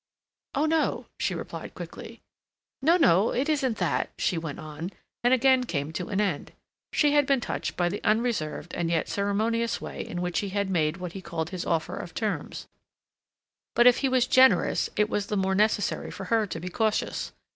"Oh 0.55 0.65
no," 0.65 1.05
she 1.19 1.35
replied 1.35 1.75
quickly. 1.75 2.21
"No, 2.81 2.97
no, 2.97 3.29
it 3.35 3.47
isn't 3.47 3.77
that," 3.77 4.09
she 4.17 4.35
went 4.35 4.57
on, 4.57 4.89
and 5.23 5.31
again 5.31 5.63
came 5.65 5.93
to 5.93 6.09
an 6.09 6.19
end. 6.19 6.53
She 6.91 7.11
had 7.13 7.27
been 7.27 7.39
touched 7.39 7.77
by 7.77 7.87
the 7.87 8.03
unreserved 8.03 8.73
and 8.73 8.89
yet 8.89 9.07
ceremonious 9.07 9.79
way 9.79 10.03
in 10.03 10.19
which 10.19 10.39
he 10.39 10.49
had 10.49 10.71
made 10.71 10.97
what 10.97 11.11
he 11.13 11.21
called 11.21 11.51
his 11.51 11.67
offer 11.67 11.95
of 11.95 12.15
terms, 12.15 12.67
but 13.75 13.85
if 13.85 13.97
he 13.97 14.09
was 14.09 14.25
generous 14.25 14.89
it 14.95 15.07
was 15.07 15.27
the 15.27 15.37
more 15.37 15.53
necessary 15.53 16.09
for 16.09 16.23
her 16.33 16.47
to 16.47 16.59
be 16.59 16.69
cautious. 16.69 17.31